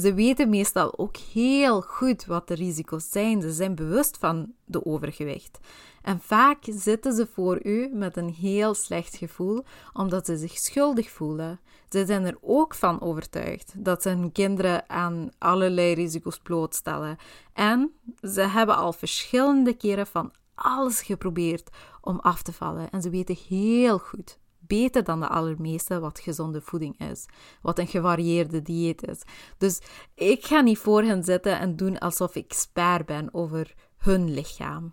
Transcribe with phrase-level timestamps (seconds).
[0.00, 3.42] Ze weten meestal ook heel goed wat de risico's zijn.
[3.42, 5.58] Ze zijn bewust van de overgewicht.
[6.02, 11.10] En vaak zitten ze voor u met een heel slecht gevoel, omdat ze zich schuldig
[11.10, 11.60] voelen.
[11.88, 17.16] Ze zijn er ook van overtuigd dat ze hun kinderen aan allerlei risico's blootstellen.
[17.52, 17.92] En
[18.22, 21.70] ze hebben al verschillende keren van alles geprobeerd
[22.00, 22.90] om af te vallen.
[22.90, 24.38] En ze weten heel goed,
[24.68, 27.26] beter dan de allermeeste, wat gezonde voeding is.
[27.62, 29.22] Wat een gevarieerde dieet is.
[29.58, 29.80] Dus
[30.14, 34.92] ik ga niet voor hen zitten en doen alsof ik expert ben over hun lichaam.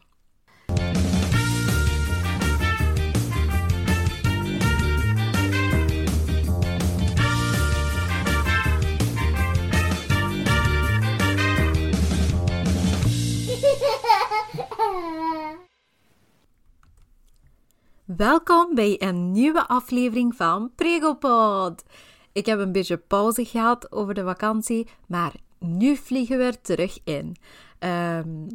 [18.05, 21.83] Welkom bij een nieuwe aflevering van Pregopod.
[22.31, 26.99] Ik heb een beetje pauze gehad over de vakantie, maar nu vliegen we er terug
[27.03, 27.35] in.
[27.79, 28.47] Ehm,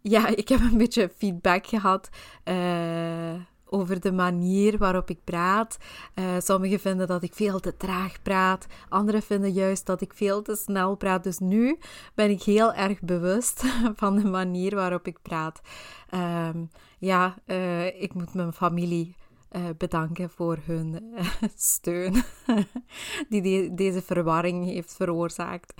[0.00, 2.08] ja, ik heb een beetje feedback gehad
[2.44, 3.34] uh,
[3.70, 5.78] over de manier waarop ik praat.
[6.14, 10.42] Uh, sommigen vinden dat ik veel te traag praat, anderen vinden juist dat ik veel
[10.42, 11.24] te snel praat.
[11.24, 11.78] Dus nu
[12.14, 13.64] ben ik heel erg bewust
[14.00, 15.60] van de manier waarop ik praat.
[16.14, 19.16] Um, ja, uh, ik moet mijn familie
[19.52, 21.14] uh, bedanken voor hun
[21.54, 22.22] steun,
[23.28, 25.74] die de deze verwarring heeft veroorzaakt.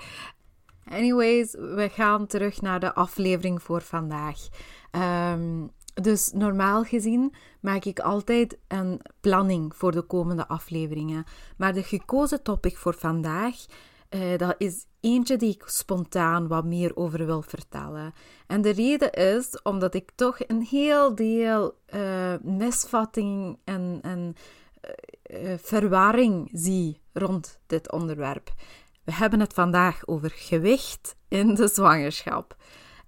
[0.84, 4.48] Anyways, we gaan terug naar de aflevering voor vandaag.
[5.32, 11.24] Um, dus normaal gezien maak ik altijd een planning voor de komende afleveringen.
[11.56, 13.56] Maar de gekozen topic voor vandaag,
[14.10, 18.14] uh, dat is eentje die ik spontaan wat meer over wil vertellen.
[18.46, 24.34] En de reden is omdat ik toch een heel deel uh, misvatting en, en
[25.30, 28.52] uh, verwarring zie rond dit onderwerp.
[29.04, 32.56] We hebben het vandaag over gewicht in de zwangerschap.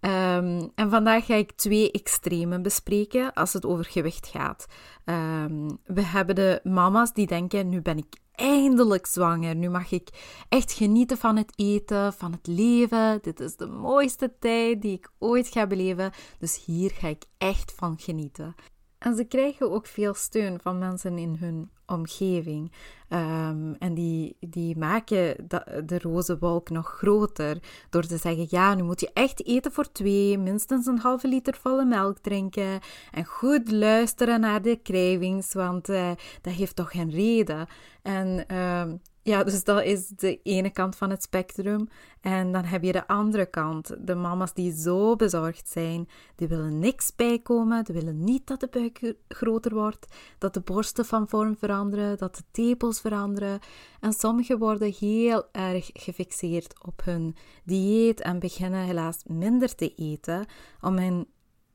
[0.05, 4.67] Um, en vandaag ga ik twee extremen bespreken als het over gewicht gaat.
[5.05, 9.57] Um, we hebben de mama's die denken: nu ben ik eindelijk zwanger.
[9.57, 10.09] Nu mag ik
[10.49, 13.19] echt genieten van het eten, van het leven.
[13.23, 16.11] Dit is de mooiste tijd die ik ooit ga beleven.
[16.39, 18.55] Dus hier ga ik echt van genieten.
[18.99, 22.73] En ze krijgen ook veel steun van mensen in hun omgeving.
[23.09, 25.49] Um, en die, die maken
[25.87, 27.59] de, roze wolk nog groter
[27.91, 31.55] door te zeggen: ja, nu moet je echt eten voor twee, minstens een halve liter
[31.61, 36.11] volle melk drinken en goed luisteren naar de cravings, want uh,
[36.41, 37.67] dat heeft toch geen reden.
[38.03, 41.89] En um, ja, dus dat is de ene kant van het spectrum.
[42.21, 43.95] En dan heb je de andere kant.
[44.07, 48.69] De mama's die zo bezorgd zijn, die willen niks bijkomen, die willen niet dat de
[48.71, 50.07] buik groter wordt,
[50.39, 53.59] dat de borsten van vorm veranderen, dat de tepels veranderen.
[54.01, 60.47] En sommigen worden heel erg gefixeerd op hun dieet en beginnen helaas minder te eten
[60.81, 61.27] om hun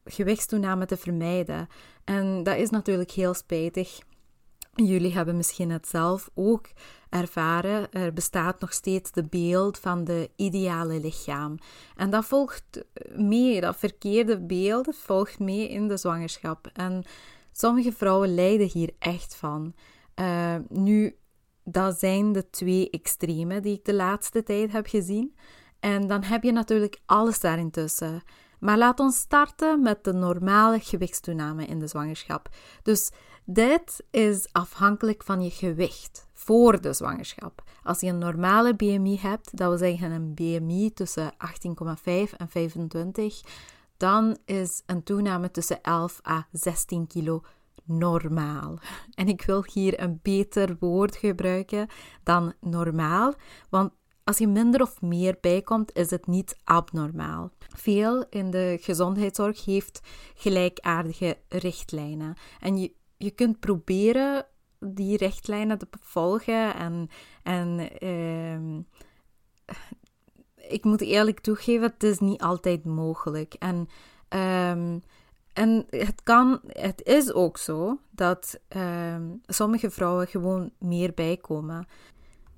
[0.06, 1.68] gewichtstoename te vermijden.
[2.04, 4.00] En dat is natuurlijk heel spijtig.
[4.86, 6.68] Jullie hebben misschien het zelf ook
[7.10, 7.92] ervaren.
[7.92, 11.58] Er bestaat nog steeds de beeld van de ideale lichaam.
[11.96, 12.64] En dat volgt
[13.16, 16.70] mee, dat verkeerde beeld volgt mee in de zwangerschap.
[16.74, 17.04] En
[17.52, 19.74] sommige vrouwen lijden hier echt van.
[20.16, 21.16] Uh, nu,
[21.64, 25.36] dat zijn de twee extremen die ik de laatste tijd heb gezien.
[25.80, 28.24] En dan heb je natuurlijk alles daarin tussen.
[28.60, 32.50] Maar laat ons starten met de normale gewichtstoename in de zwangerschap.
[32.84, 33.12] Dus
[33.46, 37.64] dit is afhankelijk van je gewicht voor de zwangerschap.
[37.84, 41.38] Als je een normale BMI hebt, dat wil zeggen een BMI tussen 18,5
[42.38, 43.42] en 25,
[43.98, 47.44] dan is een toename tussen 11 à 16 kilo
[47.84, 48.80] normaal.
[49.14, 51.88] En ik wil hier een beter woord gebruiken
[52.24, 53.34] dan normaal,
[53.70, 53.92] want
[54.28, 57.52] als je minder of meer bijkomt, is het niet abnormaal.
[57.76, 60.00] Veel in de gezondheidszorg heeft
[60.36, 62.36] gelijkaardige richtlijnen.
[62.60, 64.46] En je, je kunt proberen
[64.80, 67.10] die richtlijnen te volgen en,
[67.44, 68.80] en uh,
[70.70, 73.54] ik moet eerlijk toegeven, het is niet altijd mogelijk.
[73.54, 73.76] En,
[74.30, 75.02] um,
[75.54, 81.88] en het kan, het is ook zo dat um, sommige vrouwen gewoon meer bijkomen.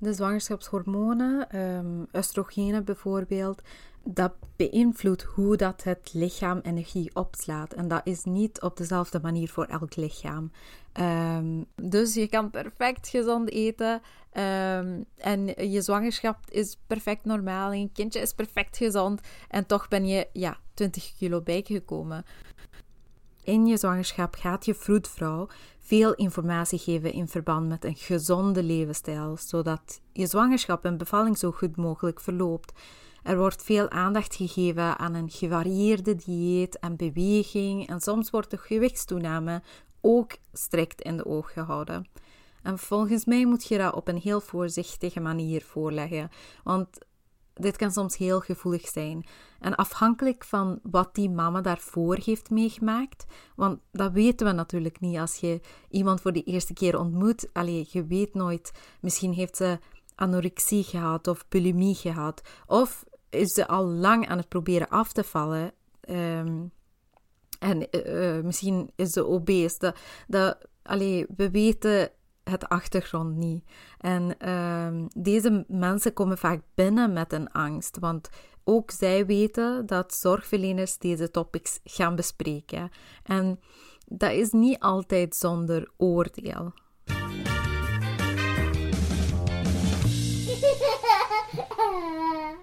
[0.02, 3.62] De zwangerschapshormonen, um, bijvoorbeeld,
[4.04, 7.74] dat beïnvloedt hoe dat het lichaam energie opslaat.
[7.74, 10.52] En dat is niet op dezelfde manier voor elk lichaam.
[10.94, 14.02] Um, dus je kan perfect gezond eten.
[14.34, 17.72] Um, en je zwangerschap is perfect normaal.
[17.72, 19.22] En je kindje is perfect gezond.
[19.48, 22.26] En toch ben je ja, 20 kilo bijgekomen.
[23.44, 25.48] In je zwangerschap gaat je vroedvrouw
[25.80, 31.52] veel informatie geven in verband met een gezonde levensstijl, zodat je zwangerschap en bevalling zo
[31.52, 32.72] goed mogelijk verloopt.
[33.24, 38.58] Er wordt veel aandacht gegeven aan een gevarieerde dieet en beweging en soms wordt de
[38.58, 39.62] gewichtstoename
[40.02, 42.08] ook strikt in de oog gehouden.
[42.64, 46.30] En volgens mij moet je dat op een heel voorzichtige manier voorleggen,
[46.64, 46.88] want
[47.60, 49.26] dit kan soms heel gevoelig zijn.
[49.60, 53.26] En afhankelijk van wat die mama daarvoor heeft meegemaakt,
[53.56, 57.50] want dat weten we natuurlijk niet als je iemand voor de eerste keer ontmoet.
[57.54, 58.72] Allee, je weet nooit,
[59.02, 59.80] misschien heeft ze
[60.16, 65.24] anorexie gehad of bulimie gehad, of is ze al lang aan het proberen af te
[65.24, 65.72] vallen.
[66.02, 66.66] Ehm,
[67.60, 69.78] en uh, misschien is ze obese.
[69.80, 69.96] Dat,
[70.28, 70.58] dat,
[71.36, 72.12] we weten
[72.50, 73.64] het achtergrond niet.
[73.98, 78.30] En uh, deze mensen komen vaak binnen met een angst, want
[78.64, 82.90] ook zij weten dat zorgverleners deze topics gaan bespreken.
[83.24, 83.60] En
[84.06, 86.74] dat is niet altijd zonder oordeel.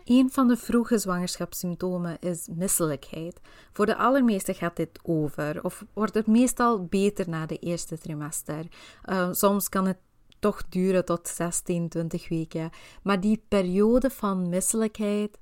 [0.06, 3.41] Een van de vroege zwangerschapssymptomen is misselijkheid.
[3.73, 8.67] Voor de allermeeste gaat dit over, of wordt het meestal beter na de eerste trimester.
[9.05, 9.99] Uh, soms kan het
[10.38, 12.70] toch duren tot 16, 20 weken.
[13.03, 15.38] Maar die periode van misselijkheid,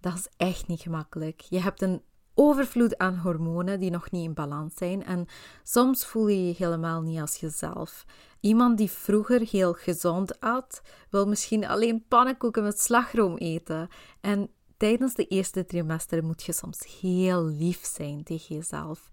[0.00, 1.40] dat is echt niet gemakkelijk.
[1.40, 2.02] Je hebt een
[2.34, 5.26] overvloed aan hormonen die nog niet in balans zijn en
[5.62, 8.04] soms voel je je helemaal niet als jezelf.
[8.40, 13.88] Iemand die vroeger heel gezond at, wil misschien alleen pannenkoeken met slagroom eten.
[14.20, 19.10] En tijdens de eerste trimester moet je soms heel lief zijn tegen jezelf.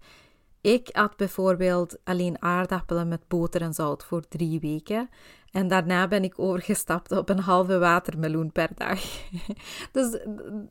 [0.60, 5.08] Ik at bijvoorbeeld alleen aardappelen met boter en zout voor drie weken.
[5.52, 9.00] En daarna ben ik overgestapt op een halve watermeloen per dag.
[9.92, 10.18] dus,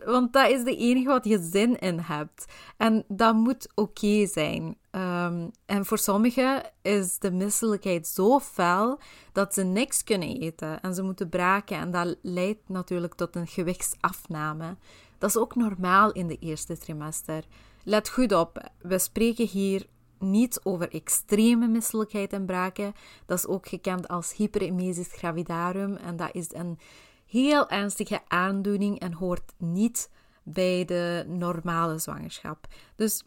[0.06, 2.46] want dat is de enige wat je zin in hebt.
[2.78, 4.78] En dat moet oké zijn.
[4.92, 9.00] Ehm, en voor sommigen is de misselijkheid zo fel
[9.32, 11.78] dat ze niks kunnen eten en ze moeten braken.
[11.78, 14.78] En dat leidt natuurlijk tot een gewichtsafname.
[15.18, 17.44] Dat is ook normaal in de eerste trimester.
[17.84, 19.86] Let goed op, we spreken hier
[20.22, 22.94] niet over extreme misselijkheid en braken.
[23.26, 26.80] Dat is ook gekend als hyperemesis gravidarum en dat is een
[27.26, 30.10] heel ernstige aandoening en hoort niet
[30.44, 32.68] bij de normale zwangerschap.
[32.96, 33.24] Dus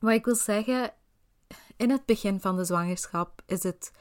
[0.00, 0.92] wat ik wil zeggen,
[1.76, 3.92] in het begin van de zwangerschap is het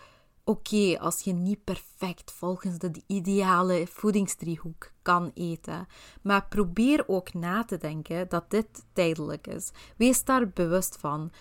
[0.44, 5.88] oké als je niet perfect volgens de ideale voedingsdriehoek kan eten.
[6.22, 9.72] Maar probeer ook na te denken dat dit tijdelijk is.
[9.98, 11.32] Wees daar bewust van.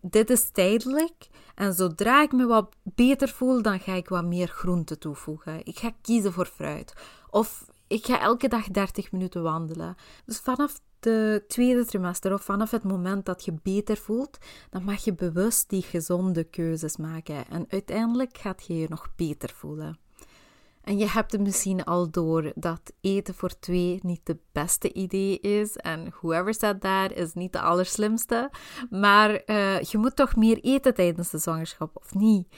[0.00, 4.48] Dit is tijdelijk en zodra ik me wat beter voel, dan ga ik wat meer
[4.48, 5.66] groente toevoegen.
[5.66, 6.92] Ik ga kiezen voor fruit.
[7.30, 9.96] Of ik ga elke dag 30 minuten wandelen.
[10.24, 14.38] Dus vanaf de tweede trimester of vanaf het moment dat je beter voelt,
[14.70, 17.48] dan mag je bewust die gezonde keuzes maken.
[17.48, 19.98] En uiteindelijk gaat je je nog beter voelen.
[20.82, 25.40] En je hebt het misschien al door dat eten voor twee niet de beste idee
[25.40, 25.76] is.
[25.76, 28.50] En whoever said that is niet de allerslimste.
[28.90, 32.48] Maar uh, je moet toch meer eten tijdens de zwangerschap, of niet?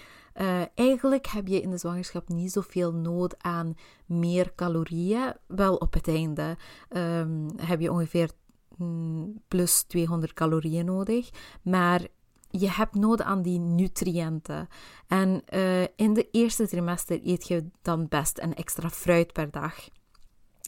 [0.40, 3.74] Uh, eigenlijk heb je in de zwangerschap niet zoveel nood aan
[4.06, 5.34] meer calorieën.
[5.46, 6.56] Wel op het einde
[6.88, 8.30] um, heb je ongeveer
[8.76, 11.30] mm, plus 200 calorieën nodig.
[11.62, 12.06] Maar
[12.52, 14.68] je hebt nood aan die nutriënten.
[15.06, 19.74] En uh, in de eerste trimester eet je dan best een extra fruit per dag.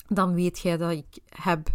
[0.08, 1.69] Dan weet je dat ik heb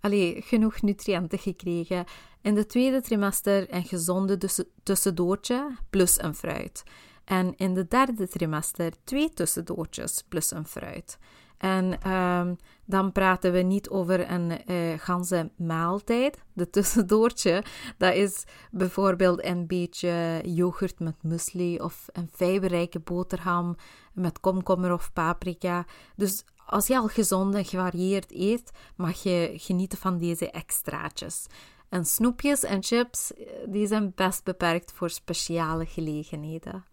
[0.00, 2.04] allee, genoeg nutriënten gekregen.
[2.42, 4.38] In de tweede trimester een gezonde
[4.82, 6.82] tussendoortje plus een fruit.
[7.24, 11.18] En in de derde trimester twee tussendoortjes plus een fruit.
[11.58, 16.38] En um, dan praten we niet over een uh, ganse maaltijd.
[16.52, 17.64] De tussendoortje,
[17.98, 23.76] dat is bijvoorbeeld een beetje yoghurt met muesli of een fiberrijke boterham
[24.12, 25.84] met komkommer of paprika.
[26.16, 31.46] Dus als je al gezond en gevarieerd eet, mag je genieten van deze extraatjes.
[31.88, 36.84] En snoepjes en chips, eh, die zijn best beperkt voor speciale gelegenheden.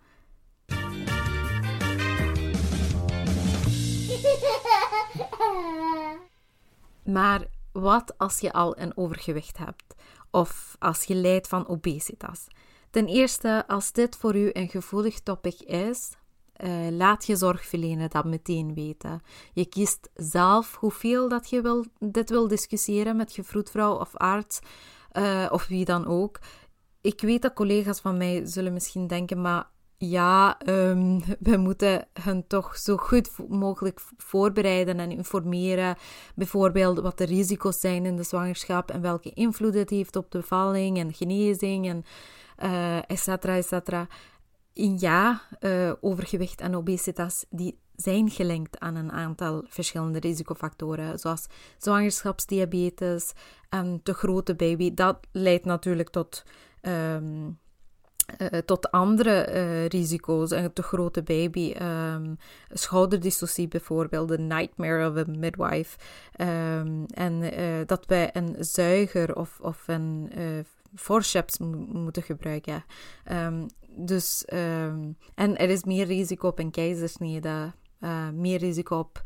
[7.06, 9.96] Maar wat als je al een overgewicht hebt
[10.32, 12.48] of als je lijdt van obesitas?
[12.90, 16.12] Ten eerste, als dit voor u een gevoelig topic is,
[16.58, 19.22] uh, laat je zorgverlener dat meteen weten.
[19.54, 24.60] Je kiest zelf hoeveel dat je wil, dit wil discussiëren met je vroedvrouw of arts
[25.14, 26.40] uh, of wie dan ook.
[27.02, 29.72] Ik weet dat collega's van mij zullen misschien denken, maar
[30.10, 31.20] ja, ehm,
[31.50, 35.96] we moeten hen toch zo goed mogelijk voorbereiden en informeren.
[36.36, 40.38] Bijvoorbeeld wat de risico's zijn in de zwangerschap en welke invloed het heeft op de
[40.38, 42.04] bevalling en genezing en
[42.64, 44.08] uh, et cetera, et cetera.
[44.74, 51.46] Ja, uh, overgewicht en obesitas die zijn gelinkt aan een aantal verschillende risicofactoren, zoals
[51.78, 53.34] zwangerschapsdiabetes
[53.70, 54.94] en te grote baby.
[54.94, 56.44] Dat leidt natuurlijk tot
[56.82, 57.60] um,
[58.38, 60.52] uh, tot andere uh, risico's.
[60.52, 62.38] Een te grote baby, um,
[62.70, 65.98] schouderdyssocie bijvoorbeeld, de nightmare of a midwife.
[66.38, 70.32] Um, en uh, dat wij een zuiger of, of een
[70.96, 72.84] forceps moeten gebruiken.
[73.32, 74.46] Um, dus,
[75.36, 77.74] en er is meer risico op een keizersnede,
[78.34, 79.22] meer risico op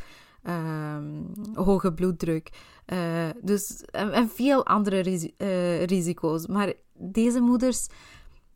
[1.54, 2.50] hoge bloeddruk.
[3.42, 5.34] dus, en, veel andere risi
[5.86, 6.48] risico's.
[6.48, 7.88] Maar deze moeders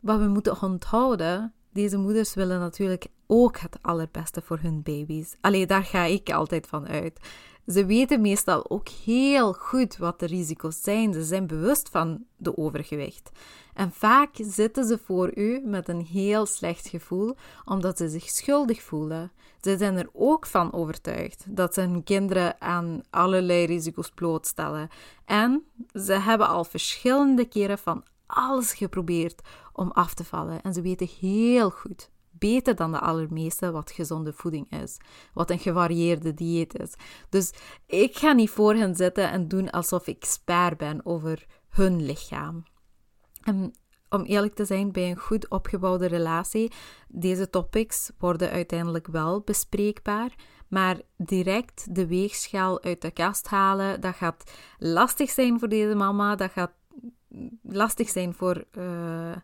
[0.01, 5.36] wat we moeten onthouden, deze moeders willen natuurlijk ook het allerbeste voor hun baby's.
[5.41, 7.20] Alleen daar ga ik altijd van uit.
[7.67, 11.13] Ze weten meestal ook heel goed wat de risico's zijn.
[11.13, 13.31] Ze zijn bewust van de overgewicht.
[13.74, 18.81] En vaak zitten ze voor u met een heel slecht gevoel, omdat ze zich schuldig
[18.81, 19.31] voelen.
[19.62, 24.89] Ze zijn er ook van overtuigd dat ze hun kinderen aan allerlei risico's blootstellen.
[25.25, 29.41] En ze hebben al verschillende keren van alles geprobeerd
[29.74, 30.62] om af te vallen.
[30.62, 34.98] En ze weten heel goed, beter dan de allermeeste, wat gezonde voeding is.
[35.34, 36.94] Wat een gevarieerde dieet is.
[37.30, 37.51] Dus
[37.86, 42.63] ik ga niet voor hen zitten en doen alsof ik expert ben over hun lichaam.
[43.42, 43.74] En
[44.10, 46.72] om eerlijk te zijn, bij een goed opgebouwde relatie,
[47.08, 50.36] deze topics worden uiteindelijk wel bespreekbaar.
[50.68, 56.36] Maar direct de weegschaal uit de kast halen, dat gaat lastig zijn voor deze mama.
[56.36, 56.72] Dat gaat
[57.62, 59.36] lastig zijn voor, uh,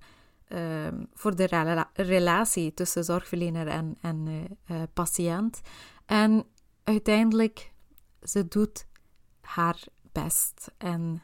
[0.49, 4.27] uh, voor de rela relatie tussen zorgverlener en, en
[4.71, 5.61] uh, patiënt.
[6.05, 6.45] En
[6.83, 7.71] uiteindelijk,
[8.21, 8.85] ze doet
[9.41, 10.71] haar best.
[10.77, 11.21] En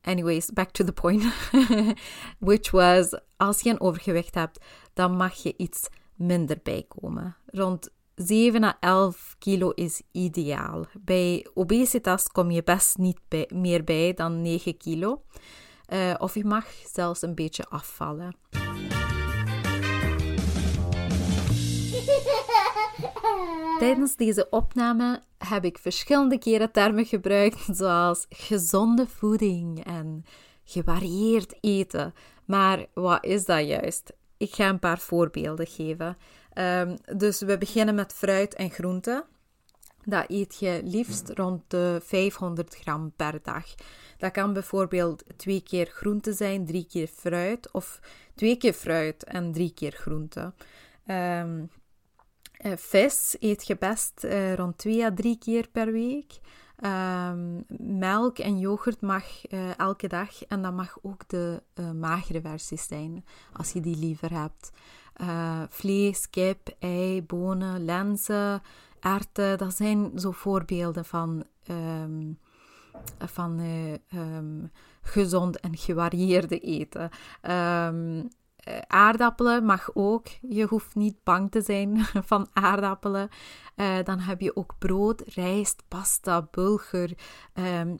[0.00, 1.24] anyways, back to the point.
[2.38, 7.36] Which was, als je een overgewicht hebt, dan mag je iets minder bijkomen.
[7.46, 10.86] Rond 7 à 11 kilo is ideaal.
[11.00, 15.22] Bij obesitas kom je best niet bij, meer bij dan 9 kilo.
[15.92, 18.34] Uh, of je mag zelfs een beetje afvallen.
[23.78, 30.24] Tijdens deze opname heb ik verschillende keren termen gebruikt, zoals gezonde voeding en
[30.64, 32.14] gevarieerd eten.
[32.44, 34.12] Maar wat is dat juist?
[34.36, 36.16] Ik ga een paar voorbeelden geven.
[36.54, 39.24] Um, dus we beginnen met fruit en groenten.
[40.04, 43.64] Dat eet je liefst rond de 500 gram per dag.
[44.22, 48.00] Dat kan bijvoorbeeld twee keer groente zijn, drie keer fruit, of
[48.34, 50.52] twee keer fruit en drie keer groente.
[51.06, 51.70] Um,
[52.76, 56.40] vis eet je best uh, rond twee à drie keer per week.
[56.84, 57.64] Um,
[57.98, 61.62] melk en yoghurt mag uh, elke dag en dat mag ook de
[61.94, 64.70] magere versies zijn, als je die liever hebt.
[65.68, 68.62] Vlees, kip, ei, bonen, lenzen,
[69.00, 72.38] erwten, dat zijn zo voorbeelden van, um,
[73.18, 73.60] van
[74.14, 74.70] um,
[75.02, 77.10] gezond en gevarieerde eten.
[77.50, 78.28] Um,
[78.86, 80.26] aardappelen mag ook.
[80.40, 83.28] Je hoeft niet bang te zijn van aardappelen.
[83.76, 87.18] Uh, dan heb je ook brood, rijst, pasta, bulgur.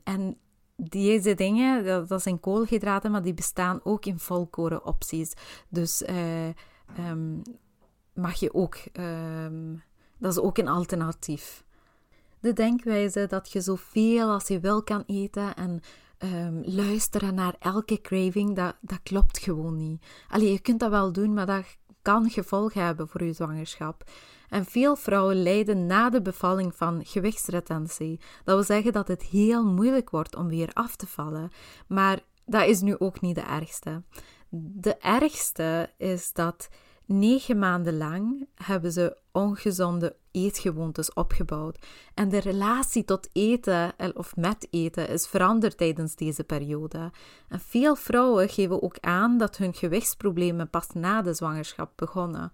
[0.05, 0.39] en
[0.77, 5.33] deze dingen, dat, zijn koolhydraten, maar die bestaan ook in volkoren opties.
[5.69, 6.03] Dus
[8.15, 8.77] mag je ook,
[10.19, 11.65] dat is ook een alternatief.
[12.43, 15.81] De denkwijze dat je zoveel als je wil kan eten en
[16.19, 20.03] um, luisteren naar elke craving, dat, dat klopt gewoon niet.
[20.29, 21.65] Allee, je kunt dat wel doen, maar dat
[22.03, 24.11] kan gevolgen hebben voor je zwangerschap.
[24.49, 28.21] En veel vrouwen lijden na de bevalling van gewichtsretentie.
[28.45, 31.51] Dat wil zeggen dat het heel moeilijk wordt om weer af te vallen.
[31.87, 34.03] Maar dat is nu ook niet de ergste.
[34.51, 36.69] De ergste is dat
[37.07, 41.87] negen maanden lang hebben ze ongezonde eetgewoontes opgebouwd.
[42.15, 47.11] En de relatie tot eten of met eten is veranderd tijdens deze periode.
[47.49, 52.51] En veel vrouwen geven ook aan dat hun gewichtsproblemen pas na de zwangerschap begonnen.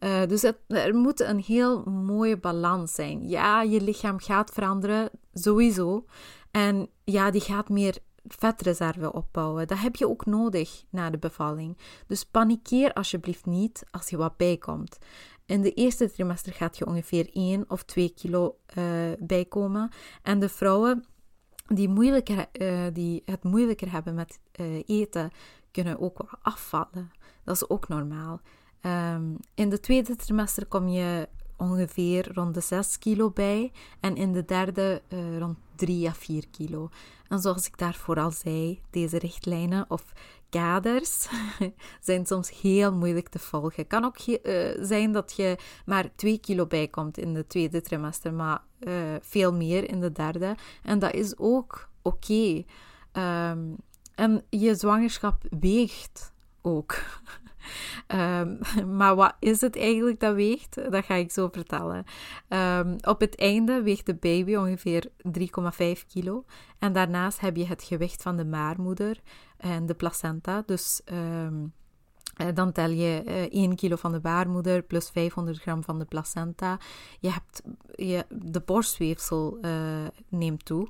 [0.00, 3.28] Uh, dus er moet een heel mooie balans zijn.
[3.28, 6.04] Ja, je lichaam gaat veranderen, sowieso.
[6.50, 9.66] En ja, die gaat meer vetreserve opbouwen.
[9.66, 11.78] Dat heb je ook nodig na de bevalling.
[12.06, 14.98] Dus panikeer alsjeblieft niet als je wat bijkomt.
[15.46, 18.84] In de eerste trimester gaat je ongeveer 1 of 2 kilo uh,
[19.18, 19.90] bijkomen.
[20.22, 21.04] En de vrouwen
[21.66, 25.30] die, moeilijker, uh, die het moeilijker hebben met uh, eten,
[25.70, 27.10] kunnen ook wat afvallen.
[27.44, 28.40] Dat is ook normaal.
[28.80, 34.32] Ehm, in de tweede trimester kom je ongeveer rond de 6 kilo bij en in
[34.32, 35.02] de derde
[35.38, 36.88] rond 3 à 4 kilo.
[37.28, 40.12] En zoals ik daarvoor al zei, deze richtlijnen of
[40.50, 41.28] kaders
[42.00, 43.74] zijn soms heel moeilijk te volgen.
[43.76, 45.56] Het kan ook uh, zijn dat je
[45.86, 50.54] maar 2 kilo bijkomt in de tweede trimester, maar uh, veel meer in de derde.
[50.82, 52.64] En dat is ook oké.
[53.12, 53.76] Um,
[54.14, 56.94] en je zwangerschap weegt ook.
[58.14, 58.58] Um,
[58.98, 60.74] maar wat is het eigenlijk dat weegt?
[60.90, 62.04] Dat ga ik zo vertellen.
[62.48, 65.08] Um, op het einde weegt de baby ongeveer
[65.38, 66.44] 3,5 kilo.
[66.78, 69.20] En daarnaast heb je het gewicht van de maarmoeder
[69.56, 70.62] en de placenta.
[70.66, 71.72] Dus um,
[72.54, 76.04] dan tel je uh, eh, 1 kilo van de baarmoeder plus 500 gram van de
[76.04, 76.78] placenta.
[77.20, 77.62] Je hebt,
[77.94, 79.70] je, de borstweefsel uh,
[80.28, 80.88] neemt toe.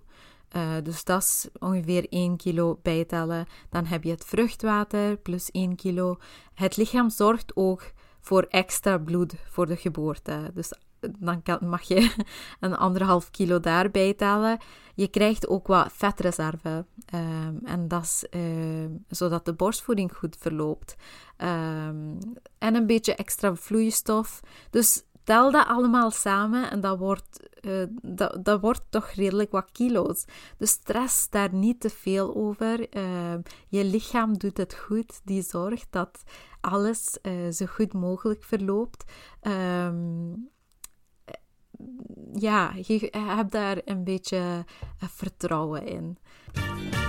[0.57, 3.47] Uh, dus dat is ongeveer 1 kilo bijtellen.
[3.71, 6.17] Dan heb je het vruchtwater plus 1 kilo.
[6.55, 10.51] Het lichaam zorgt ook voor extra bloed voor de geboorte.
[10.55, 10.73] Dus
[11.19, 12.15] dan kan, mag je
[12.61, 14.59] een anderhalf kilo daarbij tellen.
[14.95, 16.85] Je krijgt ook wat vetreserve.
[17.15, 20.97] Um, en dat is uh, zodat de borstvoeding goed verloopt.
[21.39, 22.19] Um,
[22.59, 24.41] en een beetje extra vloeistof.
[24.71, 29.73] Dus tel dat allemaal samen en dat wordt, uh, dat, dat wordt toch redelijk wat
[29.73, 30.25] kilo's.
[30.59, 32.97] Dus stress daar niet te veel over.
[32.97, 33.35] Uh,
[33.69, 35.21] je lichaam doet het goed.
[35.25, 36.23] Die zorgt dat
[36.61, 39.05] alles uh, zo goed mogelijk verloopt.
[39.43, 40.51] Um,
[42.33, 44.65] ja, je hebt daar een beetje
[44.99, 46.19] vertrouwen in.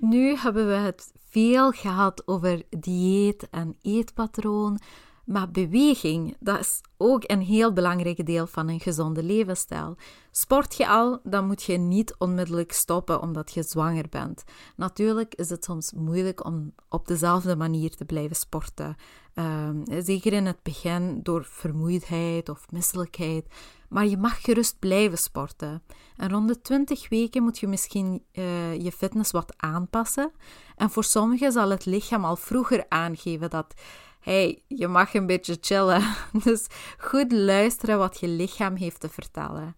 [0.00, 4.78] Nu hebben we het veel gehad over dieet en eetpatroon.
[5.24, 9.96] Maar beweging, dat is ook een heel belangrijk deel van een gezonde levensstijl.
[10.30, 14.44] Sport je al, dan moet je niet onmiddellijk stoppen omdat je zwanger bent.
[14.76, 18.96] Natuurlijk is het soms moeilijk om op dezelfde manier te blijven sporten.
[19.34, 23.46] Um, zeker in het begin door vermoeidheid of misselijkheid.
[23.88, 25.82] Maar je mag gerust blijven sporten.
[26.16, 30.32] En rond de 20 weken moet je misschien uh, je fitness wat aanpassen.
[30.76, 33.74] En voor sommigen zal het lichaam al vroeger aangeven dat
[34.22, 36.02] hey, je mag een beetje chillen.
[36.44, 36.66] Dus
[36.98, 39.76] goed luisteren wat je lichaam heeft te vertellen.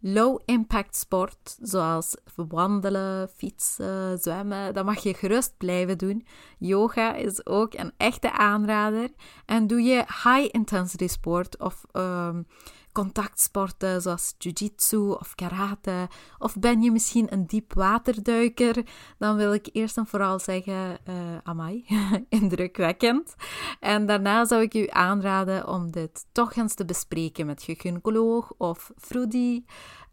[0.00, 6.26] Low impact sport, zoals wandelen, fietsen, zwemmen, dat mag je gerust blijven doen.
[6.58, 9.08] Yoga is ook een echte aanrader.
[9.46, 12.46] En doe je high intensity sport of um,
[12.94, 16.08] contactsporten zoals jiu-jitsu of karate?
[16.38, 18.86] Of ben je misschien een diepwaterduiker?
[19.18, 21.84] Dan wil ik eerst en vooral zeggen, uh, amai,
[22.28, 23.34] indrukwekkend.
[23.80, 28.52] En daarna zou ik u aanraden om dit toch eens te bespreken met je gynaecoloog
[28.58, 29.64] of Frudy.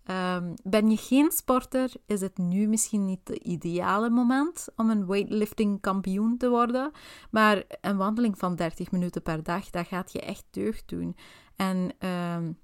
[0.06, 5.08] Um, ben je geen sporter, is het nu misschien niet het ideale moment om een
[5.08, 6.92] weightlifting kampioen te worden.
[7.32, 11.16] Maar een wandeling van 30 minuten per dag, dat gaat je echt deugd doen.
[11.56, 11.92] En
[12.36, 12.58] um,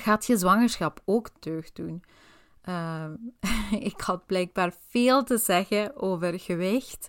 [0.00, 2.02] gaat je zwangerschap ook deugd doen.
[2.68, 3.04] Uh,
[3.90, 7.08] ik had blijkbaar veel te zeggen over gewicht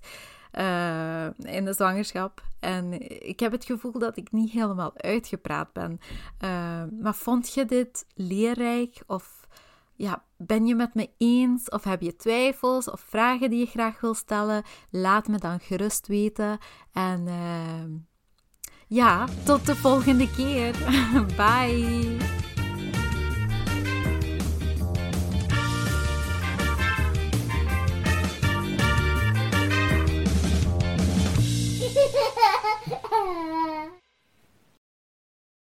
[0.54, 2.44] uh, in de zwangerschap.
[2.60, 6.00] En ik heb het gevoel dat ik niet helemaal uitgepraat ben.
[6.44, 6.50] Uh,
[7.02, 9.04] maar vond je dit leerrijk?
[9.08, 9.48] Of
[9.96, 11.70] ja, ben je met me eens?
[11.70, 14.64] Of heb je twijfels of vragen die je graag wil stellen?
[14.90, 16.58] Laat me dan gerust weten.
[16.92, 17.28] En
[18.88, 20.72] ja, tot de volgende keer.
[21.38, 22.47] Bye.